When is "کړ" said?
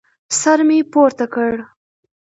1.33-1.53